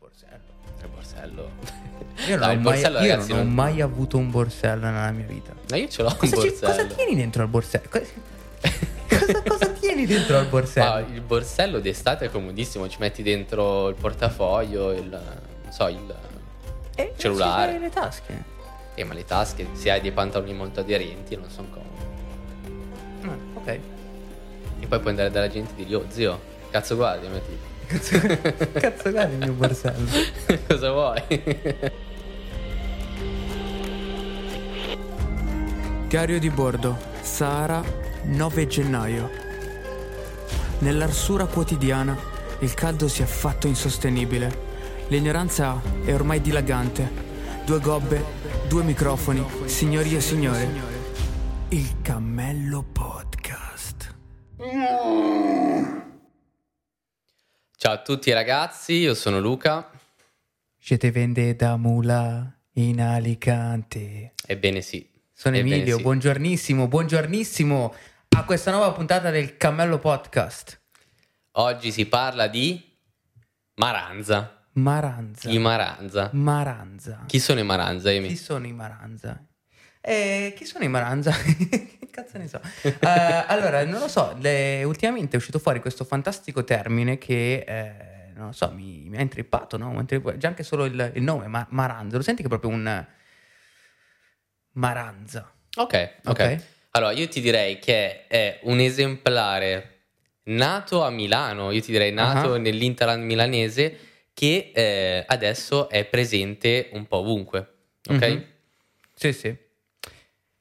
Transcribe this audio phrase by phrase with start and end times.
[0.00, 0.58] borsello.
[0.82, 1.50] Il borsello.
[2.26, 4.84] Io non, Dai, ho, mai, borsello, io ragazzi, non ho non- mai avuto un borsello
[4.86, 5.52] nella mia vita.
[5.70, 6.72] Ma io ce l'ho un Cosa, ci- borsello.
[6.72, 7.88] cosa tieni dentro al borsello?
[7.88, 8.02] Co-
[9.10, 10.90] Cosa, cosa tieni dentro al borsello?
[10.92, 16.14] Ah, il borsello d'estate è comodissimo, ci metti dentro il portafoglio, il non so, il
[16.96, 17.72] Eh, cellulare.
[17.72, 18.44] ci fai le tasche.
[18.94, 21.88] eh, ma le tasche, se hai dei pantaloni molto aderenti, non sono comodi.
[23.22, 23.66] Ah, ok.
[23.68, 26.40] E poi puoi andare dalla gente e dirgli, oh zio,
[26.70, 27.58] cazzo guardi, metti.
[27.90, 30.08] Cazzo guarda il mio borsello.
[30.68, 31.22] Cosa vuoi?
[36.06, 37.82] Diario di bordo, Sahara,
[38.24, 39.30] 9 gennaio.
[40.78, 42.16] Nell'arsura quotidiana
[42.60, 44.68] il caldo si è fatto insostenibile.
[45.08, 47.28] L'ignoranza è ormai dilagante.
[47.64, 48.24] Due gobbe,
[48.68, 50.68] due microfoni, signorie e signore.
[51.70, 54.14] Il Cammello Podcast.
[57.82, 59.90] Ciao a tutti ragazzi, io sono Luca.
[60.78, 64.34] Je te vende da mula in Alicante.
[64.46, 65.08] Ebbene sì.
[65.32, 66.02] Sono Ebbene Emilio, sì.
[66.02, 67.94] buongiornissimo, buongiornissimo
[68.36, 70.78] a questa nuova puntata del Cammello Podcast.
[71.52, 72.86] Oggi si parla di
[73.76, 74.66] Maranza.
[74.72, 75.48] Maranza.
[75.48, 76.28] I Maranza.
[76.34, 77.24] Maranza.
[77.26, 78.28] Chi sono i Maranza, Emi?
[78.28, 79.42] Chi sono i Maranza?
[80.02, 81.30] Eh, chi sono i Maranza?
[81.36, 82.60] che cazzo ne so?
[82.82, 88.32] Eh, allora, non lo so, le- ultimamente è uscito fuori questo fantastico termine che, eh,
[88.34, 89.92] non lo so, mi, mi ha intrippato, no?
[89.98, 90.36] Intrippato.
[90.38, 93.06] Già anche solo il, il nome, ma- Maranza, lo senti che è proprio un...
[94.72, 95.52] Maranza.
[95.76, 96.64] Ok, ok.
[96.92, 99.98] Allora, io ti direi che è un esemplare
[100.44, 102.58] nato a Milano, io ti direi nato Ah.
[102.58, 103.98] nell'Interland milanese,
[104.32, 107.58] che eh, adesso è presente un po' ovunque.
[108.08, 108.26] Ok?
[108.26, 108.44] Mhm.
[109.14, 109.56] Sì, sì.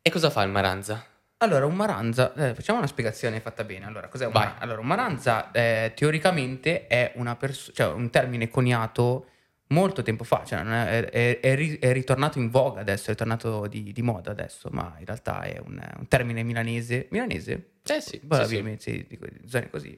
[0.01, 1.05] E cosa fa il Maranza?
[1.41, 3.85] Allora, un maranza, eh, facciamo una spiegazione fatta bene.
[3.85, 4.43] Allora, cos'è un Vai.
[4.43, 4.63] maranza?
[4.63, 9.27] Allora, un maranza eh, teoricamente è una perso- cioè un termine coniato
[9.67, 13.67] molto tempo fa, cioè è, è- è ri- è ritornato in voga adesso, è ritornato
[13.67, 17.75] di, di moda adesso, ma in realtà è un, un termine milanese, milanese?
[17.85, 19.05] Eh sì, Boh, sì, sì.
[19.07, 19.97] sì, zone così,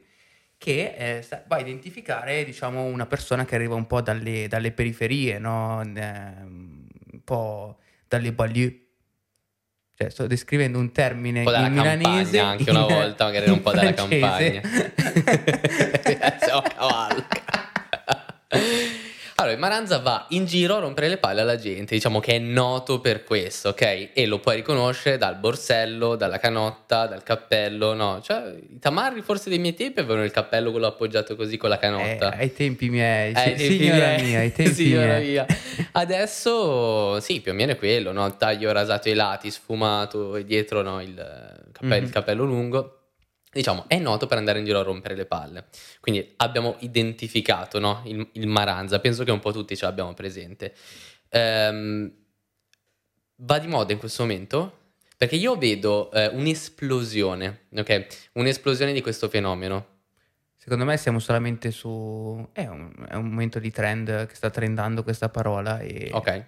[0.60, 4.72] che eh, sta- va a identificare, diciamo, una persona che arriva un po' dalle, dalle
[4.74, 5.82] periferie, no?
[5.82, 8.86] Ehm, un po' dalle banlieue.
[10.02, 12.38] Cioè, sto descrivendo un termine Un in milanese.
[12.38, 14.20] campagna, anche una volta, magari un po' francese.
[14.20, 14.62] campagna.
[16.42, 17.26] Siamo a cavallo.
[19.62, 23.24] Maranza va in giro a rompere le palle alla gente, diciamo che è noto per
[23.24, 24.10] questo, ok?
[24.14, 28.20] E lo puoi riconoscere dal borsello, dalla canotta, dal cappello, no?
[28.24, 31.76] Cioè, i tamarri forse dei miei tempi avevano il cappello quello appoggiato così con la
[31.76, 32.32] Eh, canotta.
[32.36, 34.24] ai tempi miei, Eh, ai tempi signora miei.
[34.24, 35.30] mia, ai tempi Signora miei.
[35.30, 35.46] mia.
[35.92, 38.36] Adesso sì, più o meno è quello, no?
[38.38, 41.02] Taglio rasato ai lati, sfumato e dietro no?
[41.02, 41.14] il,
[41.72, 42.04] cappe- Mhm.
[42.04, 42.96] il capello lungo.
[43.52, 45.66] Diciamo, è noto per andare in giro a rompere le palle.
[46.00, 48.02] Quindi abbiamo identificato no?
[48.06, 50.74] il, il Maranza, penso che un po' tutti ce l'abbiamo presente.
[51.30, 52.12] Ehm,
[53.36, 54.78] va di moda in questo momento?
[55.18, 58.30] Perché io vedo eh, un'esplosione, ok?
[58.34, 60.00] Un'esplosione di questo fenomeno.
[60.56, 62.50] Secondo me siamo solamente su...
[62.54, 66.10] È un, è un momento di trend che sta trendando questa parola e...
[66.12, 66.46] Ok.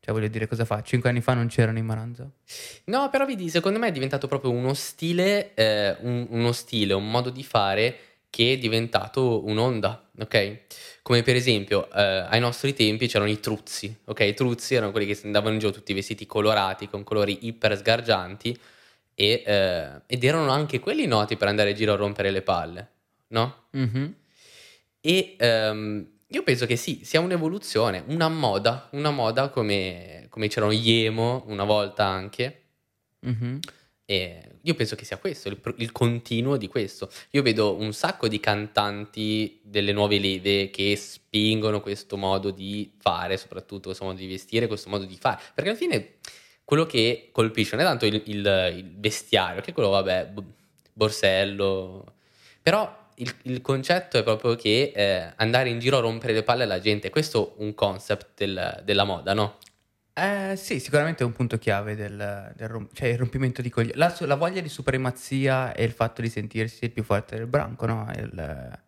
[0.00, 0.82] Cioè, voglio dire, cosa fa?
[0.82, 2.28] Cinque anni fa non c'erano i Maranza?
[2.84, 7.10] No, però vedi, secondo me è diventato proprio uno stile, eh, un- uno stile, un
[7.10, 7.96] modo di fare
[8.30, 10.58] che è diventato un'onda, ok?
[11.02, 14.20] Come per esempio, eh, ai nostri tempi c'erano i truzzi, ok?
[14.20, 18.58] I truzzi erano quelli che andavano in giro tutti vestiti colorati, con colori iper sgargianti
[19.14, 22.88] e, eh, ed erano anche quelli noti per andare in giro a rompere le palle,
[23.28, 23.64] no?
[23.72, 24.14] Mhm.
[25.00, 30.72] E ehm, io penso che sì, sia un'evoluzione, una moda, una moda come, come c'erano
[30.72, 32.56] gli emo una volta anche,
[33.20, 33.58] Mhm.
[34.06, 37.10] e io penso che sia questo, il, il continuo di questo.
[37.30, 43.36] Io vedo un sacco di cantanti delle nuove leve che spingono questo modo di fare,
[43.36, 45.40] soprattutto questo modo di vestire, questo modo di fare.
[45.54, 46.14] Perché alla fine
[46.64, 50.32] quello che colpisce non è tanto il, il- il vestiario, che quello, vabbè,
[50.92, 52.14] borsello.
[52.62, 56.64] Però il, il concetto è proprio che eh, andare in giro a rompere le palle
[56.64, 59.58] alla gente, questo è un concept del- della moda, no?
[60.12, 63.96] Eh, sì, sicuramente è un punto chiave del, del rom- cioè il rompimento di coglioni.
[63.96, 67.86] La, la voglia di supremazia e il fatto di sentirsi il più forte del branco,
[67.86, 68.10] no?
[68.16, 68.78] Il,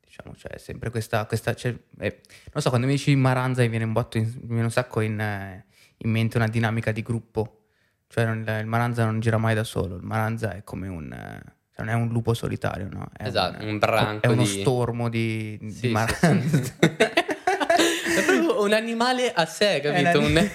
[0.00, 1.26] diciamo, c'è sempre questa...
[1.26, 2.20] questa c'è- eh,
[2.52, 5.62] non so, quando mi dici Maranza mi viene un, botto in, viene un sacco in,
[5.98, 7.66] in mente una dinamica di gruppo.
[8.08, 11.54] Cioè non- il Maranza non gira mai da solo, il Maranza è come un...
[11.76, 13.06] non è un lupo solitario, no?
[13.16, 16.72] È Esatto, un branco È uno di- stormo di, di Sì, sì, sì.
[16.80, 20.18] è proprio un animale a sé, capito?
[20.20, 20.50] un- Un-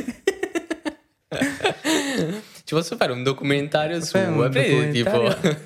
[2.63, 5.61] Ci posso fare un documentario su un prendi tipo documentario?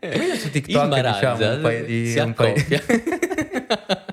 [0.00, 2.82] Meglio su TikTok, Maranza diciamo, un paio di- si un accoppia.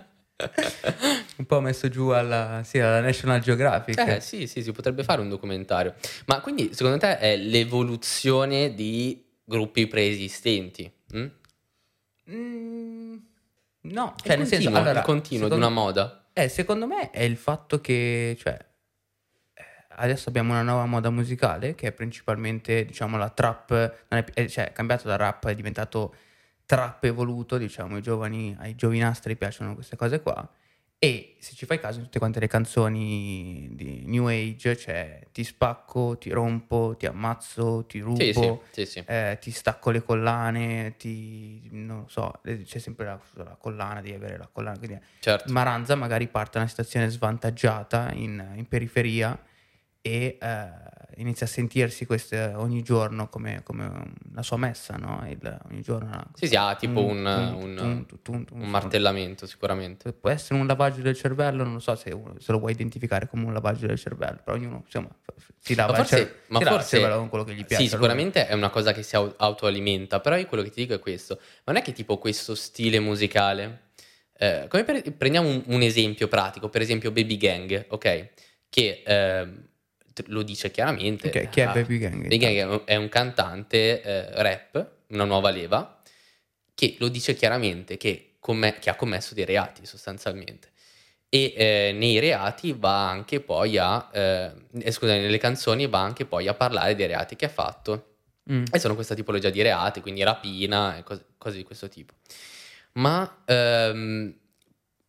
[1.37, 3.99] un po' messo giù alla, sì, alla National Geographic.
[3.99, 5.93] Eh sì, sì, si potrebbe fare un documentario.
[6.25, 10.91] Ma quindi secondo te è l'evoluzione di gruppi preesistenti?
[11.11, 11.27] hm?
[12.31, 13.15] Mm,
[13.81, 16.25] no, È cioè nel senso, continuo, allora, il continuo di secondo- una moda.
[16.33, 18.57] Eh, secondo me è il fatto che, cioè,
[19.53, 23.73] eh, adesso abbiamo una nuova moda musicale che è principalmente, diciamo, la trap,
[24.07, 26.15] è, eh, cioè, è cambiato da rap, è diventato
[26.65, 30.47] trap evoluto, diciamo, i giovani, ai giovinastri piacciono queste cose qua.
[31.03, 35.43] E se ci fai caso, in tutte quante le canzoni di New Age, cioè ti
[35.43, 40.93] spacco, ti rompo, ti ammazzo, ti rubo, Sì, sì, sì, eh, ti stacco le collane,
[40.97, 45.51] ti, non lo so, c'è sempre la, la collana, devi avere la collana, quindi Certo.
[45.51, 49.35] Maranza magari parte da una situazione svantaggiata in, in periferia
[50.01, 50.69] e eh,
[51.17, 55.23] inizia a sentirsi queste ogni giorno come, come la sua messa, no?
[55.29, 60.13] Il- ogni giorno Sì, sì, ha tipo un, un- tum, un martellamento sicuramente.
[60.13, 62.09] Può essere un lavaggio del cervello, non lo so se,
[62.39, 65.09] se lo vuoi identificare come un lavaggio del cervello, però ognuno insomma
[65.59, 67.53] si lava, Ma il, forse, cer- ma si lava il forse- cervello con quello che
[67.53, 67.75] gli piace.
[67.75, 67.89] Sì, lui.
[67.89, 70.99] sicuramente è una cosa che si au- autoalimenta, però io quello che ti dico è
[70.99, 71.39] questo.
[71.65, 73.89] Non è che tipo questo stile musicale...
[74.37, 78.29] eh, come per- prendiamo un, un esempio pratico, per esempio Baby Gang, ok?
[78.69, 79.69] Che t-
[80.27, 81.27] lo dice chiaramente.
[81.27, 82.21] Ok, chi è ah, Baby Gang?
[82.21, 86.01] Baby Gang è un- cantante eh, rap, una nuova leva,
[86.73, 90.69] che lo dice chiaramente che, comm- che ha commesso dei reati sostanzialmente.
[91.29, 96.25] E eh, nei reati va anche poi a, eh, eh, scusate, nelle canzoni va anche
[96.25, 98.07] poi a parlare dei reati che ha fatto.
[98.51, 98.65] Mm.
[98.71, 102.13] E sono questa tipologia di reati, quindi rapina e cose, cose di questo tipo.
[102.93, 104.35] Ma ehm,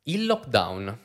[0.05, 0.99] il lockdown,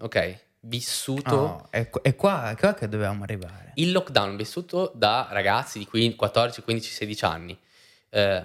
[0.00, 1.34] ok, vissuto...
[1.34, 3.72] Oh, è, è qua, è qua che dovevamo arrivare.
[3.76, 7.58] Il lockdown vissuto da ragazzi di 15, 14, 15, 16 anni,
[8.10, 8.42] eh,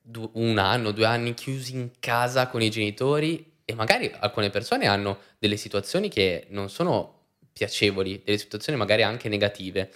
[0.00, 4.86] du- un anno, due anni chiusi in casa con i genitori e magari alcune persone
[4.86, 7.18] hanno delle situazioni che non sono
[7.52, 9.90] piacevoli, delle situazioni magari anche negative.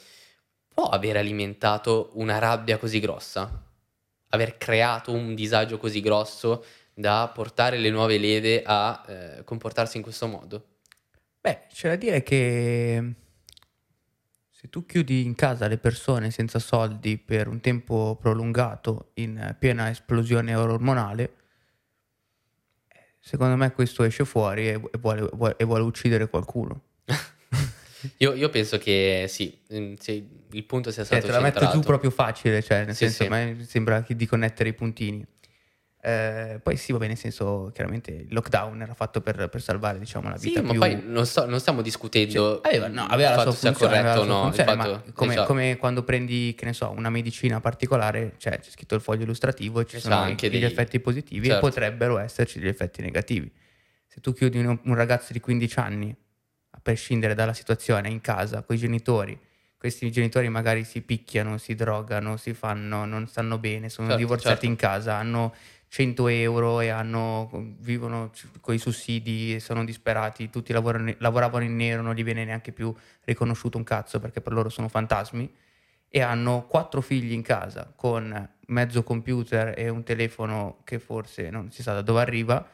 [0.72, 3.62] Può aver alimentato una rabbia così grossa?
[4.30, 10.02] Aver creato un disagio così grosso da portare le nuove leve a eh, comportarsi in
[10.02, 10.73] questo modo?
[11.44, 13.12] Beh, c'è da dire che
[14.48, 19.90] se tu chiudi in casa le persone senza soldi per un tempo prolungato in piena
[19.90, 21.34] esplosione ormonale,
[22.88, 26.80] eh, secondo me questo esce fuori e, vuole, vuole- e vuole uccidere qualcuno.
[28.18, 31.58] Io, io penso che sì, mm, sì, il punto sia Cioè, stato te la metto
[31.60, 31.78] centrato.
[31.80, 33.26] giù proprio facile, cioè, nel Sì, senso, sì.
[33.26, 35.26] a me sembra di connettere i puntini.
[36.06, 39.98] Eh, poi sì, va bene, nel senso, chiaramente il lockdown era fatto per, per salvare,
[39.98, 40.78] diciamo, la Sì, vita ma più...
[40.78, 43.72] poi non, sto- non stiamo discutendo Cioè, aveva, no, il aveva la fatto sua sia
[43.72, 44.34] funzione, corretto o no.
[44.34, 45.46] il funzione, fatto- ma come, esatto.
[45.46, 49.80] come quando prendi, che ne so, una medicina particolare, cioè c'è scritto il foglio illustrativo
[49.80, 51.66] e ci E sono anche degli dei- effetti positivi certo.
[51.66, 53.50] e potrebbero esserci degli effetti negativi.
[54.06, 56.14] Se tu chiudi un, un ragazzo di 15 anni,
[56.70, 59.38] a prescindere dalla situazione, in casa, con i genitori,
[59.78, 64.56] questi genitori magari si picchiano, si drogano, si fanno, non stanno bene, sono Certo, divorziati
[64.60, 64.66] certo.
[64.66, 65.54] in casa, hanno
[65.94, 67.48] 100 euro e hanno,
[67.78, 72.44] vivono con i sussidi e sono disperati, tutti lavorano, lavoravano in nero, non gli viene
[72.44, 72.92] neanche più
[73.22, 75.54] riconosciuto un cazzo perché per loro sono fantasmi.
[76.08, 81.70] E hanno quattro figli in casa con mezzo computer e un telefono che forse non
[81.70, 82.68] si sa da dove arriva.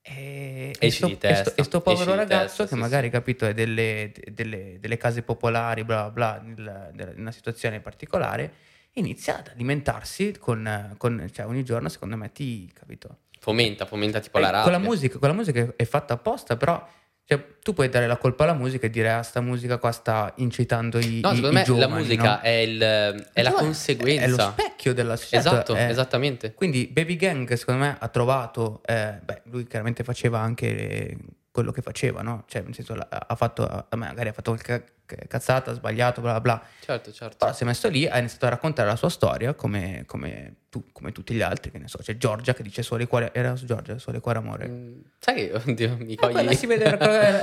[0.00, 3.06] E, e sto, di e sto- testa, e sto povero ragazzo testa, che sì, magari
[3.08, 3.12] sì.
[3.12, 9.48] capito è delle, delle- delle case popolari bla bla in una situazione particolare inizia ad
[9.52, 14.50] alimentarsi con, con- cioè ogni giorno secondo me ti capito Fomenta, fomenta tipo la eh,
[14.52, 14.70] rabbia.
[14.70, 16.86] Quella musica, quella musica è fatta apposta, però
[17.24, 20.32] cioè, tu puoi dare la colpa alla musica e dire ah, sta musica qua sta
[20.36, 22.40] incitando i, No, i- secondo i me giovani, la musica no?
[22.40, 24.24] è, il- è la conseguenza.
[24.24, 25.38] È lo specchio della società.
[25.38, 25.88] Esatto, eh.
[25.88, 26.54] esattamente.
[26.54, 31.16] Quindi Baby Gang secondo me ha trovato, eh, beh, lui chiaramente faceva anche
[31.52, 32.44] quello che faceva, no?
[32.48, 36.30] Cioè nel senso ha fatto, ha- magari ha fatto qualche ca- cazzata, ha sbagliato, bla
[36.32, 36.62] bla bla.
[36.80, 37.36] Certo, certo.
[37.36, 40.90] Però si è messo lì, ha iniziato a raccontare la sua storia come, come, tu-
[40.92, 41.98] come tutti gli altri, che ne so.
[41.98, 44.66] C'è Giorgia che dice sole cuore, era su Giorgia, sole cuore amore.
[44.66, 46.32] Mm, Sai che, oddio, mi Eh, cogli...
[46.32, 46.98] quella si, vede,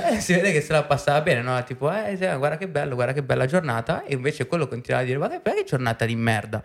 [0.08, 1.62] eh, si vede che se la passava bene, no?
[1.62, 4.02] Tipo, eh, guarda che bello, guarda che bella giornata.
[4.02, 6.60] E invece quello continuava a dire, guarda che, che giornata di merda.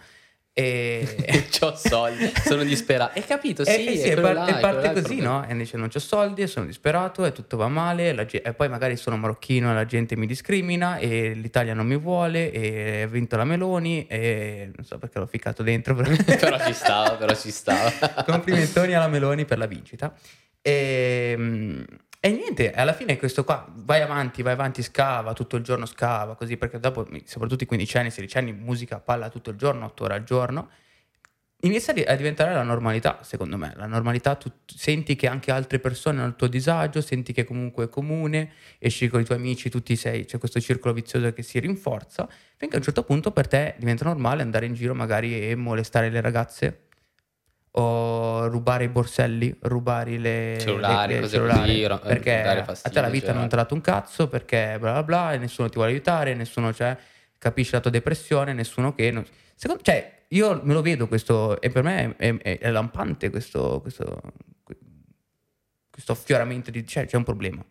[0.66, 1.48] E...
[1.52, 3.20] C'ho soldi, sono disperato.
[3.20, 3.66] Hai capito?
[3.66, 5.46] Sì, e, e sì, è e par- là, e parte là così, no?
[5.46, 8.26] E dice, non c'ho soldi, sono disperato, e tutto va male.
[8.26, 11.98] ge- e poi magari sono marocchino e la gente mi discrimina, e l'Italia non mi
[11.98, 15.94] vuole, e ha vinto la Meloni, e non so perché l'ho ficcato dentro.
[15.94, 17.92] però- però ci stava, però ci stava.
[18.26, 20.14] Complimentoni alla Meloni per la vincita.
[20.62, 21.86] E,
[22.20, 26.36] e niente, alla fine questo qua vai avanti, vai avanti, scava, tutto il giorno scava,
[26.36, 30.04] così perché dopo, soprattutto i 15 anni, 16 anni, musica palla tutto il giorno, 8
[30.04, 30.70] ore al giorno.
[31.62, 33.74] inizia a di- a diventare la normalità, secondo me.
[33.76, 37.86] La normalità, tu senti che anche altre persone hanno il tuo disagio, senti che comunque
[37.86, 41.60] è comune, esci con i tuoi amici, tutti sei, c'è questo circolo vizioso che si
[41.60, 45.56] rinforza, finché a un certo punto per te diventa normale andare in giro magari e
[45.56, 46.85] molestare le ragazze
[47.78, 52.60] o rubare i borselli, rubare le Cellulari, le- le cose cellulari, così, ro- perché dare
[52.60, 53.36] a te fastidio, la vita cioè.
[53.36, 56.34] non ti ha dato un cazzo, perché bla bla bla, e nessuno ti vuole aiutare,
[56.36, 56.98] nessuno cioè,
[57.38, 59.12] capisce la tua depressione, nessuno che...
[59.12, 63.30] non- Secondo, cioè, io me lo vedo questo, e per me è, è- è lampante
[63.30, 64.22] questo, questo,
[65.90, 66.86] questo affioramento di...
[66.88, 67.64] cioè c'è un problema.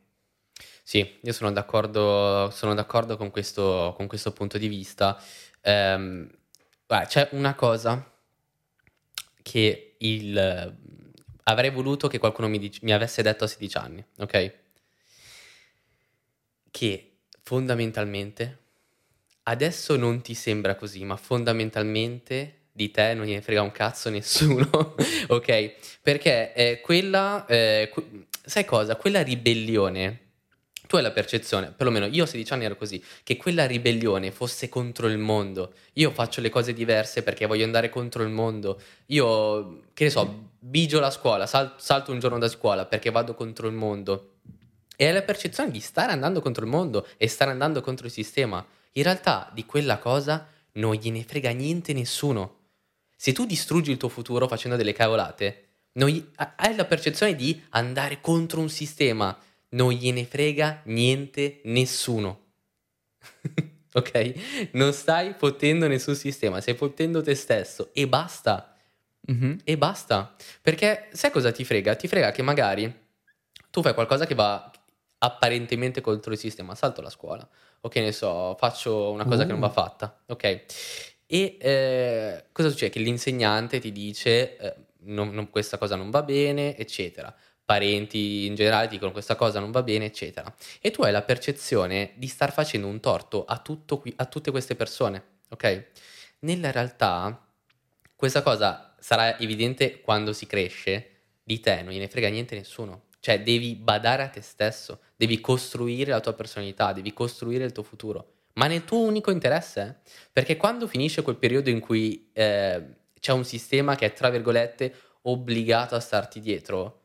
[0.83, 5.19] Sì, io sono d'accordo, sono d'accordo con questo, con questo punto di vista.
[5.63, 6.29] Ehm,
[6.87, 8.07] guarda, c'è una cosa
[9.43, 10.77] che il,
[11.45, 14.53] avrei voluto che qualcuno mi, dic- mi avesse detto a 16 anni, ok?
[16.71, 18.59] Che fondamentalmente,
[19.45, 24.69] adesso non ti sembra così, ma fondamentalmente di te non gliene frega un cazzo nessuno,
[25.29, 26.01] ok?
[26.03, 28.97] Perché eh, quella, eh, que- sai cosa?
[28.97, 30.24] Quella ribellione
[30.87, 34.69] tu hai la percezione, perlomeno io a 16 anni ero così, che quella ribellione fosse
[34.69, 35.73] contro il mondo.
[35.95, 38.81] Io faccio le cose diverse perché voglio andare contro il mondo.
[39.07, 43.35] Io, che ne so, bigio la scuola, sal- salto un giorno da scuola perché vado
[43.35, 44.33] contro il mondo.
[44.97, 48.12] E hai la percezione di stare andando contro il mondo e stare andando contro il
[48.12, 48.64] sistema.
[48.93, 52.59] In realtà di quella cosa non gliene frega niente nessuno.
[53.17, 56.23] Se tu distruggi il tuo futuro facendo delle cavolate, gli-
[56.57, 59.37] hai la percezione di andare contro un sistema
[59.75, 62.43] non gliene frega niente nessuno.
[63.93, 64.71] ok?
[64.73, 68.75] Non stai fottendo nessun sistema, stai fottendo te stesso e basta.
[69.26, 69.61] Mhm.
[69.64, 70.35] E basta.
[70.61, 71.95] Perché sai cosa ti frega?
[71.97, 72.93] Ti frega che magari
[73.71, 74.71] tu fai qualcosa che va
[75.19, 77.49] apparentemente contro il sistema, salto la scuola,
[77.81, 79.73] o che ne so, faccio una cosa che non va Uh.
[79.73, 80.64] fatta, ok?
[81.26, 82.93] E eh, cosa succede?
[82.93, 87.35] Che l'insegnante ti dice eh, non- non- questa cosa non va bene, eccetera.
[87.64, 90.54] Parenti in generale dicono questa cosa non va bene, eccetera.
[90.80, 94.75] E tu hai la percezione di star facendo un torto a, qui- a tutte queste
[94.75, 95.87] persone, ok?
[96.40, 97.47] Nella realtà
[98.14, 101.11] questa cosa sarà evidente quando si cresce,
[101.42, 103.04] di te non gliene frega niente nessuno.
[103.21, 107.83] Cioè devi badare a te stesso, devi costruire la tua personalità, devi costruire il tuo
[107.83, 110.00] futuro, ma nel tuo unico interesse.
[110.30, 112.83] Perché quando finisce quel periodo in cui eh,
[113.18, 117.04] c'è un sistema che è, tra virgolette, obbligato a starti dietro,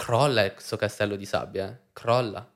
[0.00, 1.76] crolla questo castello di sabbia, eh.
[1.92, 2.50] crolla.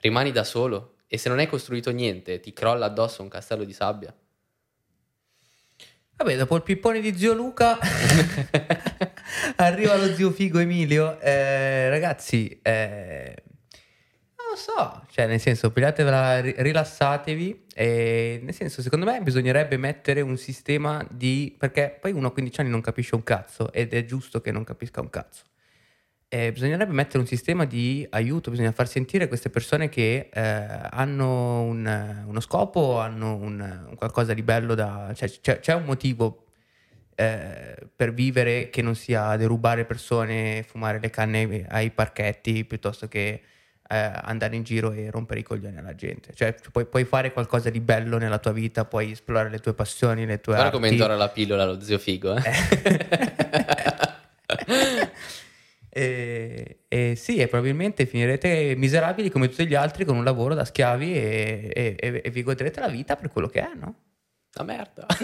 [0.00, 3.72] Rimani da solo e se non hai costruito niente, ti crolla addosso un castello di
[3.72, 4.14] sabbia.
[6.16, 7.76] Vabbè, dopo il pippone di zio Luca
[9.56, 11.18] arriva lo zio Figo Emilio.
[11.18, 13.42] Eh, ragazzi, eh,
[14.36, 17.64] non lo so, cioè nel senso, pigliatevela, ri- rilassatevi.
[17.74, 21.52] E, nel senso, secondo me bisognerebbe mettere un sistema di...
[21.58, 24.62] Perché poi uno a 15 anni non capisce un cazzo ed è giusto che non
[24.62, 25.42] capisca un cazzo.
[26.34, 30.40] Eh, bisognerebbe mettere un sistema di aiuto, bisogna far sentire queste persone che eh,
[30.90, 33.60] hanno un- uno scopo, hanno un,
[33.90, 35.12] un qualcosa di bello da...
[35.14, 36.46] cioè c'è, c'è un motivo
[37.14, 43.40] eh, per vivere che non sia derubare persone, fumare le canne ai, parchetti piuttosto che
[43.88, 46.32] eh, andare in giro e rompere i coglioni alla gente.
[46.34, 50.26] Cioè puoi, puoi fare qualcosa di bello nella tua vita, puoi esplorare le tue passioni,
[50.26, 50.76] le tue Guarda arti.
[50.80, 52.42] come intora la pillola lo zio Figo, eh.
[55.96, 60.64] E, e sì, e probabilmente finirete miserabili come tutti gli altri con un lavoro da
[60.64, 63.94] schiavi e, e- e- vi godrete la vita per quello che è, no?
[64.54, 65.06] La merda.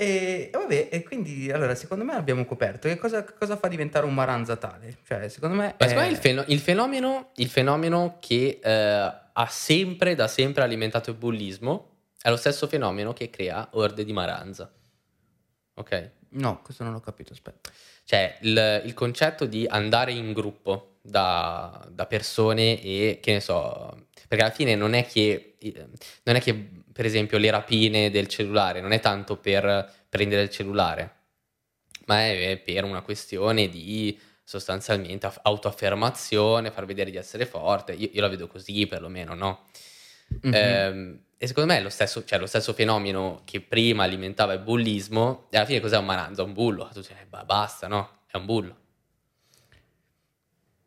[0.00, 2.86] E, vabbè, e quindi allora secondo me abbiamo coperto.
[2.86, 4.98] Che cosa, cosa fa diventare un maranza tale?
[5.04, 5.74] Cioè, secondo me.
[5.76, 10.62] È- secondo me il, feno- il fenomeno, il fenomeno che eh, ha sempre, da sempre
[10.62, 14.72] alimentato il bullismo è lo stesso fenomeno che crea orde di maranza.
[15.74, 16.10] Ok?
[16.30, 17.70] No, questo non l'ho capito, aspetta.
[18.04, 24.06] Cioè, il, il concetto di andare in gruppo da, da persone e che ne so,
[24.28, 25.56] perché alla fine non è che,
[26.24, 26.54] non è che,
[26.92, 31.16] per esempio, le rapine del cellulare non è tanto per prendere il cellulare,
[32.06, 37.92] ma è per una questione di sostanzialmente aff- autoaffermazione, far vedere di essere forte.
[37.92, 39.66] Io, io la vedo così perlomeno, no?
[40.42, 40.54] Mhm.
[40.54, 44.60] Ehm, e secondo me è lo stesso, cioè, lo stesso fenomeno che prima alimentava il
[44.60, 46.42] bullismo, e alla fine cos'è un maranza?
[46.42, 46.88] Un bullo.
[46.92, 48.22] Tu dici, eh, ba- basta, no?
[48.26, 48.76] È un bullo.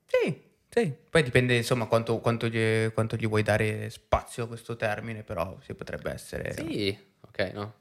[0.06, 0.94] Sì, sì.
[1.10, 5.58] Poi dipende insomma quanto, quanto gli, quanto gli vuoi dare spazio a questo termine, però
[5.62, 6.52] si potrebbe essere.
[6.54, 7.74] Sì, ok, no?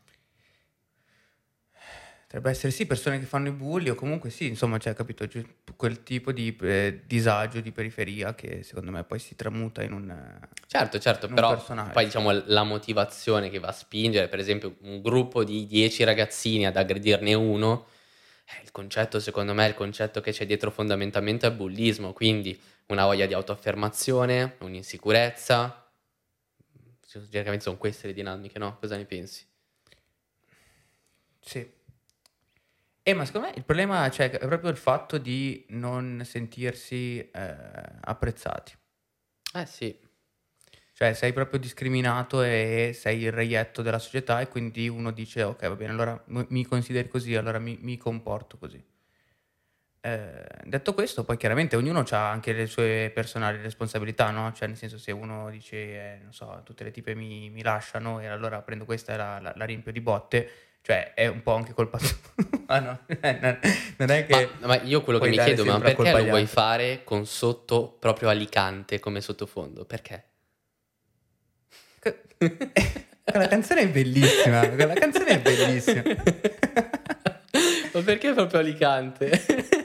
[2.30, 5.44] Potrebbe essere sì persone che fanno i bulli o comunque sì, insomma, cioè, capito, Cioè,
[5.74, 10.38] quel tipo di eh, disagio, di periferia che secondo me poi si tramuta in un...
[10.68, 11.90] Certo, certo, Non però personale.
[11.90, 16.66] poi diciamo la motivazione che va a spingere, per esempio un gruppo di 10 ragazzini
[16.66, 17.88] ad aggredirne uno,
[18.44, 22.56] eh, il concetto secondo me, il concetto che c'è dietro fondamentalmente è bullismo, quindi
[22.86, 25.90] una voglia di autoaffermazione, un'insicurezza,
[27.28, 28.78] generalmente sono queste le dinamiche, no?
[28.78, 29.44] Cosa ne pensi?
[31.40, 31.78] Sì.
[33.10, 37.56] Eh, ma secondo me il problema cioè, è proprio il fatto di non sentirsi eh,
[38.02, 38.72] apprezzati.
[39.54, 39.96] Eh sì,
[40.92, 45.66] Cioè, sei proprio discriminato e sei il reietto della società e quindi uno dice, ok,
[45.68, 48.82] va bene, allora mi consideri così, allora mi, mi comporto così.
[50.02, 54.50] Eh, detto questo, poi chiaramente ognuno ha anche le sue personali responsabilità, no?
[54.52, 58.18] Cioè, nel senso, se uno dice, eh, non so, tutte le tipe mi, mi lasciano
[58.20, 60.50] e allora prendo questa e la, la- la riempio di botte,
[60.82, 62.16] cioè è un po' anche colpa sua.
[62.70, 63.00] Ah, no,
[63.98, 64.48] non è che...
[64.60, 68.28] ma, ma io quello che mi chiedo, ma perché lo vuoi fare con sotto proprio
[68.28, 69.84] Alicante come sottofondo?
[69.84, 70.24] Perché?
[71.98, 72.22] Que-
[73.24, 76.02] Quella canzone è bellissima, quella canzone è bellissima.
[77.92, 79.30] ma perché proprio Alicante?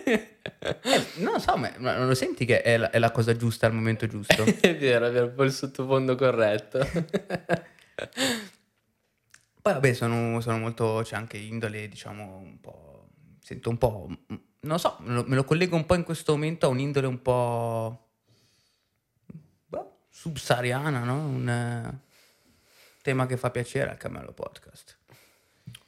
[0.03, 3.35] Eh, non lo so, ma ma non lo senti che è la, è la cosa
[3.35, 4.43] giusta al momento giusto?
[4.59, 6.87] È vero, è vero, un po' il sottofondo corretto.
[9.65, 13.07] Poi vabbè, sono, sono molto, c'è anche indole, diciamo, un po',
[13.41, 16.33] sento un po', non lo so, me lo, me lo collego un po' in questo
[16.33, 18.09] momento a un'indole un po'
[19.65, 21.15] boh, subsahariana, no?
[21.15, 21.99] Un eh,
[23.01, 24.99] tema che fa piacere al Camello Podcast.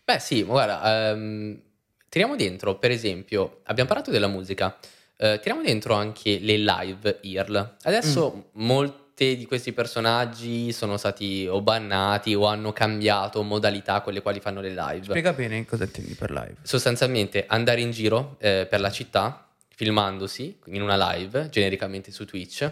[0.03, 1.61] Beh sì, guarda, ehm,
[2.09, 4.75] tiriamo dentro, per esempio, abbiamo parlato della musica,
[5.17, 7.75] eh, tiriamo dentro anche le live IRL.
[7.83, 14.21] Adesso molti di questi personaggi sono stati o bannati o hanno cambiato modalità con le
[14.21, 15.05] quali fanno le live.
[15.05, 16.55] Spiega bene cosa intendi per live.
[16.61, 22.71] sostanzialmente andare in giro eh, per la città filmandosi in una live genericamente su Twitch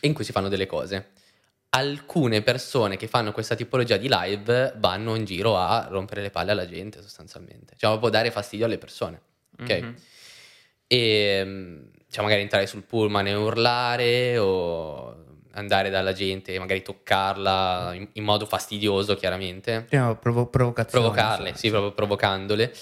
[0.00, 1.10] in cui si fanno delle cose.
[1.70, 6.52] Alcune persone che fanno questa tipologia di live vanno in giro a rompere le palle
[6.52, 9.20] alla gente sostanzialmente, cioè proprio dare fastidio alle persone,
[9.60, 9.80] ok?
[9.80, 9.94] Mhm.
[10.86, 17.92] E mm, cioè magari entrare sul pullman e urlare o andare dalla gente magari toccarla
[17.94, 21.04] in, in modo fastidioso chiaramente Diciamo, provo- provocazione.
[21.04, 22.72] provocarle, sì, proprio provocandole.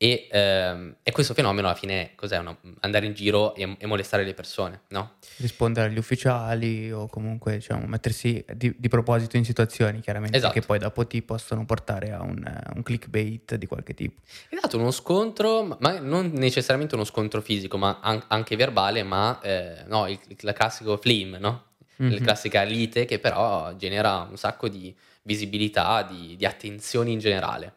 [0.00, 2.38] E, ehm, e questo fenomeno alla fine cos'è?
[2.38, 5.14] Una- andare in giro e, e molestare le persone, no?
[5.38, 10.52] rispondere agli ufficiali o comunque diciamo, mettersi di, di proposito in situazioni chiaramente Esatto.
[10.52, 14.20] che poi dopo ti possono portare a un, eh, un clickbait di qualche tipo.
[14.48, 19.02] È dato uno scontro, ma- ma non necessariamente uno scontro fisico, ma an- anche verbale,
[19.02, 21.64] ma eh, no, il, il classico flame, no?
[22.00, 22.22] La Mhm.
[22.22, 27.74] classica lite che però genera un sacco di visibilità, di, di attenzioni in generale.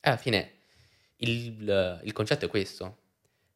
[0.00, 0.52] E alla fine
[1.16, 2.96] il, il concetto è questo.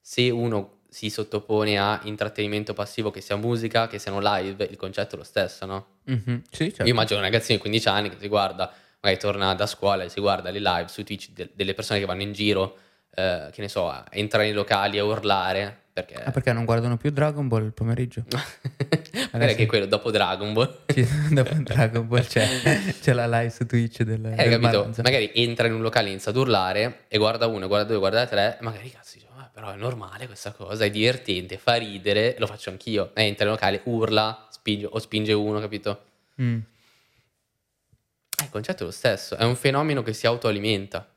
[0.01, 5.15] Se uno si sottopone a intrattenimento passivo, che sia musica, che siano live, il concetto
[5.15, 5.87] è lo stesso, no?
[6.05, 6.83] Mhm, Sì, certo.
[6.85, 10.09] Io immagino un ragazzino di 15 anni che si guarda, magari torna da scuola e
[10.11, 12.77] si guarda le live su Twitch de- delle persone che vanno in giro,
[13.15, 16.15] eh, che ne so, a entrare nei locali a urlare, perché...
[16.17, 18.25] Ah, perché non guardano più Dragon Ball il pomeriggio?
[19.31, 20.79] Magari anche quello dopo Dragon Ball.
[21.31, 22.47] Dopo Dragon Ball c'è,
[23.01, 24.79] c'è la live su Twitch del, Eh, del capito?
[24.79, 25.03] Maranza.
[25.03, 28.59] Magari entra in un locale inizia ad urlare e guarda uno, guarda due, guarda tre,
[28.59, 32.49] e magari cazzo dice, "Ah, però è normale questa cosa, è divertente, fa ridere, lo
[32.49, 33.13] faccio anch'io.
[33.15, 36.03] E entra in un locale, urla, spinge, o spinge uno, capito?
[36.43, 36.59] Mm.
[38.41, 41.09] Eh, il concetto è lo stesso, è un fenomeno che si autoalimenta.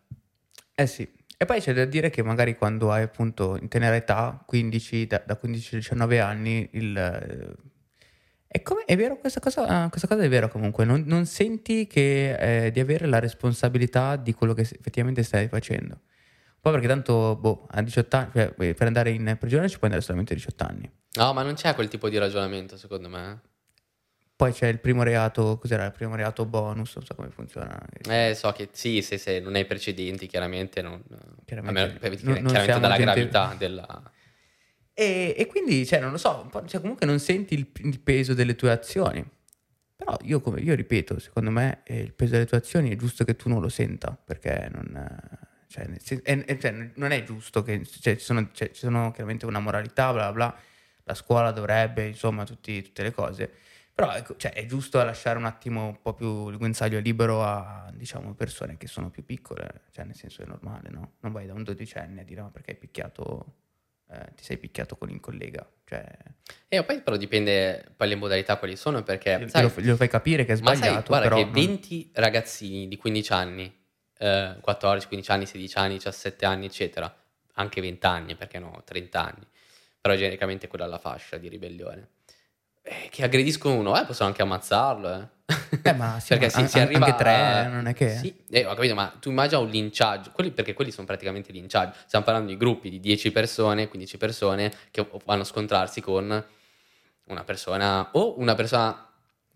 [0.75, 1.07] Eh sì.
[1.37, 5.21] E poi c'è da dire che magari quando hai appunto in tenera età, 15, da,
[5.25, 6.97] da 15 a 19 anni, il...
[6.97, 7.55] eh,
[8.47, 11.85] È, come, è vero questa cosa, ah, questa cosa è vera comunque, non, non senti
[11.85, 15.99] che, eh, di avere la responsabilità di quello che effettivamente stai facendo.
[16.59, 19.89] Poi perché tanto, boh, a 18 anni, cioè, eh, per andare in prigione ci puoi
[19.91, 20.91] andare solamente a 18 anni.
[21.17, 23.41] No, ma non c'è quel tipo di ragionamento, secondo me.
[24.37, 27.75] Poi c'è il primo reato, cos'era il primo reato bonus, non so come funziona.
[28.07, 31.03] Eh, so che sì, se, se non hai precedenti, chiaramente non...
[31.43, 34.11] Chiaramente meno- non- non chiaramente siamo dalla gente- gravità della...
[34.93, 38.55] E, e quindi, cioè, non lo so, cioè, comunque non senti il, il peso delle
[38.55, 39.25] tue azioni.
[39.95, 43.23] Però io, come, io ripeto, secondo me eh, il peso delle tue azioni è giusto
[43.23, 47.83] che tu non lo senta, perché non, eh, cioè, è- cioè, non è giusto che
[47.83, 50.59] cioè, ci, sono, cioè, ci sono chiaramente una moralità, bla bla bla,
[51.05, 53.51] la scuola dovrebbe, insomma, tutti- tutte le cose.
[53.97, 57.91] Però ecco, cioè, è giusto lasciare un attimo un po' più il guinzaglio libero a,
[57.91, 61.13] diciamo, persone che sono più piccole, cioè nel senso è normale, no?
[61.21, 63.55] Non vai da un dodicenne a dire ma perché hai picchiato,
[64.11, 66.05] eh, ti sei picchiato con un collega, cioè
[66.67, 69.35] E poi però dipende poi le modalità quali sono, perché...
[69.35, 72.11] glielo, sai, glielo fai capire che è ma sai, sbagliato, guarda però che non- 20
[72.13, 73.75] ragazzini di 15 anni
[74.19, 79.25] eh, 14, 15 anni, 16 anni, 17 anni, eccetera, anche 20 anni, perché no, 30
[79.25, 79.47] anni,
[79.99, 82.09] però genericamente quella è la fascia di ribellione.
[82.89, 85.27] Eh, che aggrediscono uno, eh, possono anche ammazzarlo, eh.
[85.81, 87.93] Eh, ma sì, perché ma si, an- si arriva anche tre, a- eh, non è
[87.93, 88.15] che...
[88.15, 91.97] Sì, eh, ho capito, ma tu immagina un linciaggio, quelli, perché quelli sono praticamente linciaggi.
[92.05, 96.45] Stiamo parlando di gruppi di 10 persone, 15 persone che vanno a scontrarsi con
[97.25, 99.09] una persona o una persona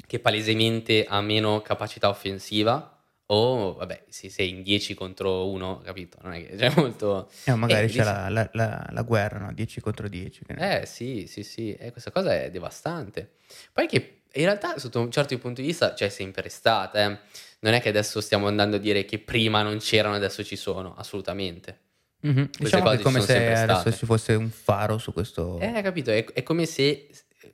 [0.05, 3.00] che palesemente ha meno capacità offensiva
[3.33, 6.17] o, vabbè, se sei in 10 contro 1, capito?
[6.21, 7.29] Non è che c'è molto...
[7.45, 9.53] Eh, magari Eh, c'è dici- la, la- la- la guerra, no?
[9.53, 10.43] 10 contro 10.
[10.45, 13.35] che ne- Eh sì, sì, sì, e questa cosa è devastante.
[13.71, 17.17] Poi che in realtà sotto un certo punto di vista c'è sempre stata, eh.
[17.59, 20.93] non è che adesso stiamo andando a dire che prima non c'erano adesso ci sono,
[20.95, 21.79] assolutamente.
[22.21, 22.49] Mhm.
[22.59, 23.95] Diciamo cose che è come se adesso state.
[23.95, 25.57] ci fosse un faro su questo...
[25.59, 27.09] Eh, capito, è, è come se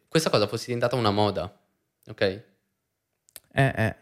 [0.08, 1.56] questa cosa fosse diventata una moda,
[2.08, 2.22] ok?
[2.22, 2.44] Eh,
[3.76, 3.96] eh.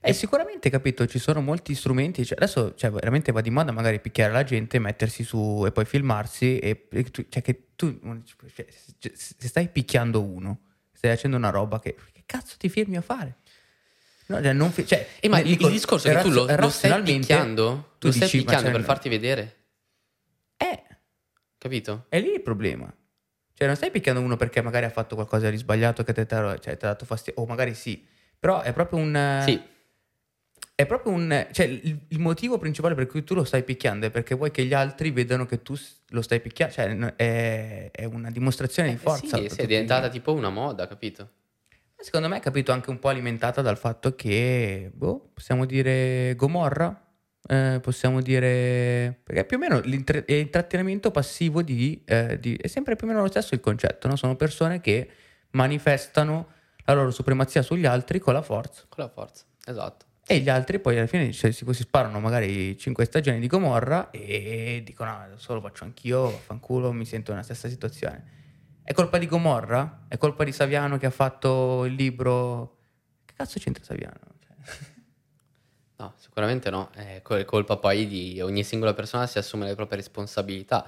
[0.00, 4.00] Beh, sicuramente, capito, ci sono molti strumenti, cioè, adesso cioè, veramente va di moda magari
[4.00, 7.98] picchiare la gente, mettersi su e poi filmarsi, e, e tu, cioè che tu,
[8.54, 8.66] cioè,
[9.12, 10.60] se stai picchiando uno,
[10.92, 13.36] stai facendo una roba che, che cazzo ti firmi a fare?
[14.26, 16.68] No, cioè, non cioè, E ma il, dico, il discorso è che tu lo, lo
[16.68, 19.56] stai picchiando, tu lo stai dici, picchiando cioè, per farti vedere,
[20.56, 20.82] Eh,
[21.58, 22.06] capito?
[22.08, 22.92] è lì il problema.
[23.52, 26.58] Cioè, non stai picchiando uno perché magari ha fatto qualcosa di sbagliato che ti ha
[26.58, 28.04] cioè, dato fastidio, o magari sì,
[28.38, 29.42] però è proprio un...
[29.44, 29.62] Sì,
[30.78, 31.46] È proprio un...
[31.52, 34.62] Cioè, il, il motivo principale per cui tu lo stai picchiando è perché vuoi che
[34.66, 35.74] gli altri vedano che tu
[36.10, 36.74] lo stai picchiando.
[36.74, 39.38] Cioè, è, è una dimostrazione di Eh, forza.
[39.38, 41.30] sì, è diventata tipo una moda, capito?
[41.96, 47.04] Secondo me è capito anche un po' alimentata dal fatto che, boh, possiamo dire Gomorra,
[47.48, 49.18] eh, possiamo dire...
[49.24, 53.28] Perché più o meno l'intrattenimento passivo di, eh, di- È sempre più o meno lo
[53.30, 54.16] stesso il concetto, no?
[54.16, 55.08] Sono persone che
[55.52, 56.48] manifestano
[56.84, 58.84] la loro supremazia sugli altri con la forza.
[58.90, 60.04] Con la forza, esatto.
[60.28, 64.10] E gli altri poi alla fine cioè, si, si sparano magari 5 stagioni di Gomorra
[64.10, 68.34] e dicono no, adesso lo faccio anch'io, vaffanculo, mi sento nella stessa situazione.
[68.82, 70.06] È colpa di Gomorra?
[70.08, 72.78] È colpa di Saviano che ha fatto il libro...
[73.24, 74.18] Che cazzo c'entra Saviano?
[74.40, 74.94] Cioè,
[75.98, 79.74] No, sicuramente no, è co- è colpa poi di ogni singola persona si assume le
[79.74, 80.86] proprie responsabilità.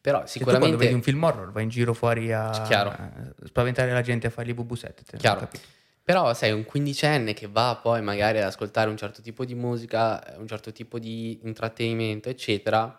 [0.00, 2.90] Però se tu quando vedi sicuramente un film horror vai in giro fuori a Chiaro.
[2.90, 3.10] a
[3.44, 5.04] spaventare la gente a fargli bubusette.
[5.04, 5.40] te, Chiaro.
[5.40, 5.64] capito.
[6.04, 10.34] Però sei un quindicenne che va poi magari ad ascoltare un certo tipo di musica,
[10.36, 12.96] un certo tipo di intrattenimento, eccetera,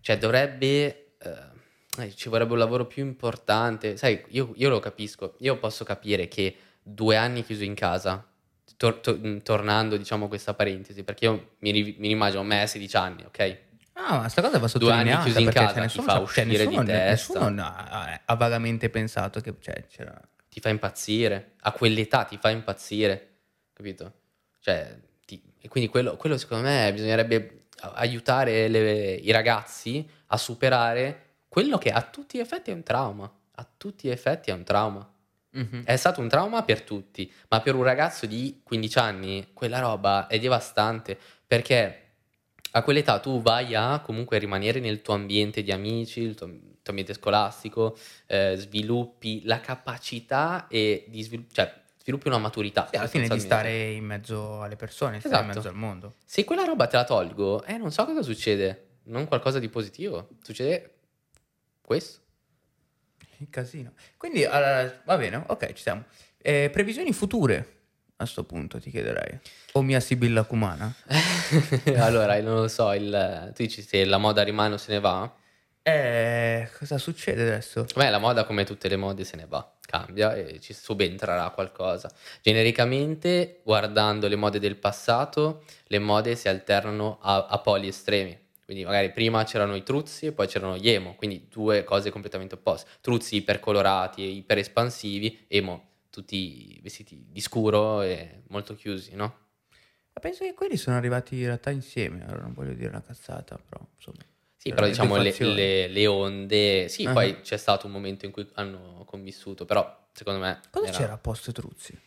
[0.00, 3.96] cioè dovrebbe, eh, eh, ci vorrebbe un lavoro più importante.
[3.96, 8.26] Sai, io, io lo capisco, io posso capire che due anni chiuso in casa,
[8.76, 12.62] tor- to- mh, tornando diciamo a questa parentesi, perché io mi, ri- mi immagino me
[12.62, 13.58] a 16 anni, ok?
[13.92, 16.46] Ah, ma sta cosa va Due anni sottolineata chiusi in casa, ti nessuno, fa uscire
[16.46, 17.38] di nessuno, testa.
[17.38, 20.20] nessuno ha, ha vagamente pensato che cioè, c'era...
[20.50, 23.28] ti fa impazzire, a quell'età ti fa impazzire,
[23.72, 24.12] capito?
[24.60, 31.28] Cioè, ti- e quindi quello, quello secondo me bisognerebbe aiutare le- i ragazzi a superare
[31.48, 34.64] quello che a tutti gli effetti è un trauma, a tutti gli effetti è un
[34.64, 35.08] trauma.
[35.52, 35.82] Mhm.
[35.84, 40.26] È stato un trauma per tutti, ma per un ragazzo di 15 anni quella roba
[40.28, 42.09] è devastante perché
[42.72, 46.60] a quell'età tu vai a comunque rimanere nel tuo ambiente di amici, il tuo, il
[46.60, 52.88] tuo ambiente scolastico, eh, sviluppi la capacità e di svil- cioè, sviluppi una maturità.
[52.90, 55.56] Sì, alla fine di stare in mezzo alle persone, stare in Esatto.
[55.58, 56.14] mezzo al mondo.
[56.24, 60.28] Se quella roba te la tolgo, eh, non so cosa succede, non qualcosa di positivo,
[60.42, 60.94] succede
[61.82, 62.20] questo.
[63.38, 63.94] Il casino.
[64.16, 66.04] Quindi, allora, va bene, ok, ci siamo.
[66.36, 67.79] Eh, previsioni future,
[68.20, 69.38] a sto punto, ti chiederei.
[69.72, 70.94] O mia Sibilla Cumana?
[71.96, 75.34] allora, non lo so, il, tu dici se la moda rimane o se ne va?
[75.82, 77.86] Eh, cosa succede adesso?
[77.94, 82.10] Beh, la moda, come tutte le mode, se ne va, cambia e ci subentrerà qualcosa.
[82.42, 88.38] Genericamente, guardando le mode del passato, le mode si alternano a, a poli estremi.
[88.66, 92.54] Quindi, magari prima c'erano i truzzi e poi c'erano gli emo, quindi due cose completamente
[92.54, 92.88] opposte.
[93.00, 99.38] Truzzi ipercolorati e iper espansivi, emo tutti vestiti di scuro e molto chiusi, no?
[100.12, 103.56] Ma penso che quelli sono arrivati in realtà insieme, allora non voglio dire una cazzata,
[103.56, 104.18] però insomma.
[104.56, 106.88] Sì, però diciamo le, le- le onde.
[106.90, 107.12] Sì, Ah.
[107.12, 110.60] poi c'è stato un momento in cui hanno convissuto, però secondo me.
[110.70, 111.98] Cosa era- c'era post Truzzi?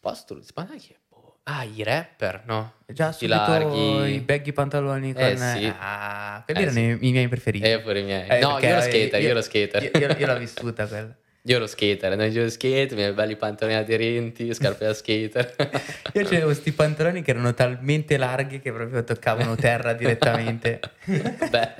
[0.00, 1.38] Post, ma dai che boh.
[1.44, 2.74] Ah, i rapper, no?
[2.86, 4.14] Già Tutti subito larghi.
[4.14, 5.22] i baggy pantaloni con...
[5.22, 5.72] Eh, sì.
[5.78, 7.06] Ah, quelli Eh, erano sì.
[7.06, 7.64] i, miei preferiti.
[7.66, 8.28] Eh, pure i miei.
[8.28, 9.82] Eh, no, io ero skater, io, io- ero skater.
[9.82, 11.16] Io, io- io l'ho vissuta quella.
[11.44, 12.24] Io ero skater, no?
[12.24, 15.54] io ero skater, i miei belli pantaloni aderenti, scarpe da skater.
[16.14, 20.78] Io avevo questi pantaloni che erano talmente larghi che proprio toccavano terra direttamente.
[21.04, 21.74] Beh,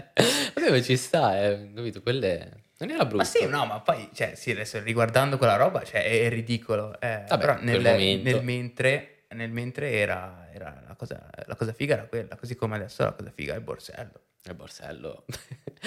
[0.54, 2.02] vabbè, ci sta, eh, capito?
[2.02, 2.60] Quelle...
[2.78, 3.18] Non era brutto.
[3.18, 7.00] Ma sì, no, ma poi, cioè, sì, adesso riguardando quella roba, cioè, è, è ridicolo.
[7.00, 8.30] eh, Vabbè, però nel, momento.
[8.30, 12.76] nel mentre nel mentre era, era la, cosa, la cosa figa era quella, così come
[12.76, 14.21] adesso la cosa figa è il borsello.
[14.44, 15.24] Il borsello.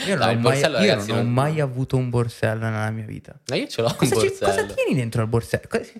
[0.08, 2.64] Io non, No, ho, mai, borsello, io ragazzi, non ho non- mai avuto un borsello
[2.66, 3.38] nella mia vita.
[3.48, 5.68] Ma io ce l'ho un Cosa, ci- cosa tieni dentro al borsello?
[5.68, 5.92] Cosa,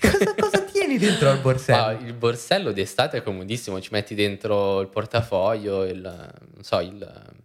[0.00, 1.82] cosa- cosa tieni dentro al borsello?
[1.84, 7.36] Ah, il borsello d'estate è comodissimo, ci metti dentro il portafoglio, il, non so, il...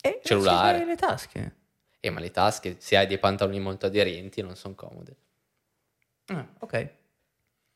[0.00, 0.78] Eh, cellulare.
[0.80, 1.54] sì, le tasche.
[2.00, 5.16] Eh, ma le tasche, se hai dei pantaloni molto aderenti, non sono comode.
[6.26, 6.72] Ah, ok.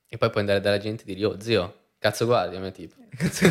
[0.08, 2.94] E poi puoi andare dalla gente e dirgli, oh zio, cazzo guardi a me tipo.
[3.16, 3.48] Cazzo,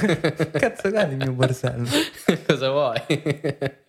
[0.52, 1.90] cazzo guardi il mio borsello.
[2.46, 3.02] Cosa vuoi?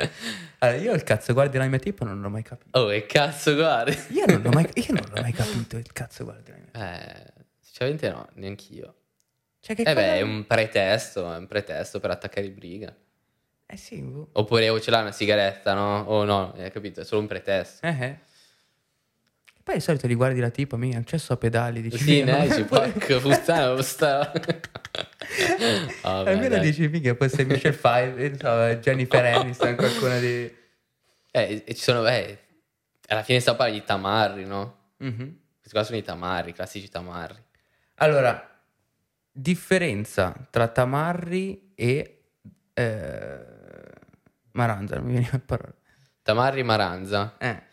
[0.59, 2.79] Allora, io il cazzo guardi la mia tipo non l'ho mai capito.
[2.79, 3.95] oh, e cazzo guardi?
[4.09, 6.79] Io non l'ho mai, io non l'ho mai capito il cazzo guardi la mia tipo.
[6.83, 8.95] Eh, sinceramente no, neanch'io.
[9.61, 12.95] Cioè, che Eh beh, è un pretesto, è un pretesto per attaccare il briga.
[13.67, 14.31] Eh sì, boh.
[14.33, 16.05] Oppure o ce l'hai una sigaretta, no?
[16.07, 17.03] O no, hai capito?
[17.03, 17.87] È solo un pretesto.
[17.87, 18.19] Eh, eh.
[19.67, 21.99] E poi di solito li guardi la tipo, mica, non c'è so pedali, dici...
[21.99, 24.31] Sì, ne dici, porca puttana, sta...
[26.03, 30.55] Vabbè, Almeno dici, mica, poi sei Michelle Five, so, Jennifer Aniston, qualcuno di...
[31.33, 32.39] Eh, e ci sono, eh,
[33.09, 34.77] alla fine sta parlando di tamarri, no?
[34.99, 35.39] Mhm.
[35.59, 37.43] Questi qua sono i tamarri, i classici tamarri.
[37.97, 38.63] Allora,
[39.33, 42.23] differenza tra tamarri e
[42.73, 43.45] eh,
[44.53, 45.75] maranza, non mi viene la parola.
[46.23, 47.35] Tamarri maranza.
[47.39, 47.66] Eh.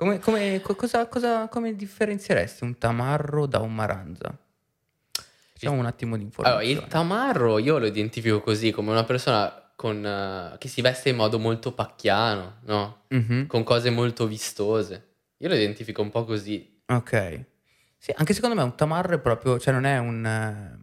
[0.00, 4.34] Come, come- co- cosa, cosa- come differenzieresti un tamarro da un maranza?
[5.52, 6.80] Facciamo un attimo di Allora, informazione.
[6.86, 11.16] il tamarro io lo identifico così, come una persona con, eh, che si veste in
[11.16, 13.02] modo molto pacchiano, no?
[13.08, 15.16] Mhm, Con cose molto vistose.
[15.36, 16.80] Io lo identifico un po' così.
[16.86, 17.44] Ok.
[17.98, 20.24] Sì, anche secondo me un tamarro è proprio, cioè non è un...
[20.24, 20.78] eh,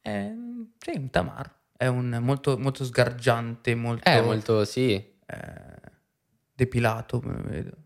[0.00, 0.32] È,
[0.78, 1.56] sì, un tamarro.
[1.76, 5.92] È un molto, molto sgargiante, molto, Eh, molto, sì, eh,
[6.54, 7.76] depilato, come vedo.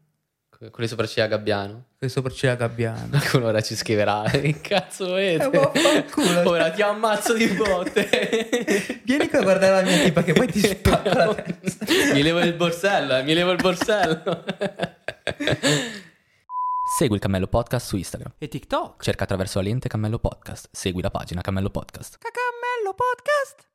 [0.71, 1.73] Con le sopracciglia gabbiano.
[1.73, 3.09] Con le sopracciglia gabbiane.
[3.09, 5.45] Qualcuno ora ci scriverà, che cazzo volete?
[5.45, 6.49] Eh, vaffanculo.
[6.49, 9.01] ora ti ammazzo di botte.
[9.05, 11.85] Vieni qua a guardare la mia tipa che poi ti spacca la testa.
[12.13, 14.45] mi levo il borsello, eh, mi levo il borsello.
[16.99, 18.35] Segui il Cammello Podcast su Instagram.
[18.39, 19.03] E TikTok.
[19.03, 20.69] Cerca attraverso la lente Cammello Podcast.
[20.71, 22.19] Segui la pagina Cammello Podcast.
[22.19, 23.67] Cacammello Podcast.